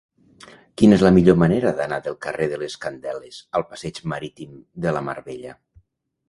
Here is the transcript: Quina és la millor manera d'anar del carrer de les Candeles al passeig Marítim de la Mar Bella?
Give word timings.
Quina 0.81 0.95
és 0.99 1.01
la 1.07 1.11
millor 1.17 1.35
manera 1.41 1.73
d'anar 1.79 1.99
del 2.07 2.17
carrer 2.27 2.47
de 2.55 2.59
les 2.63 2.77
Candeles 2.87 3.39
al 3.61 3.67
passeig 3.75 4.01
Marítim 4.15 4.57
de 4.87 4.97
la 4.97 5.05
Mar 5.11 5.17
Bella? 5.29 5.55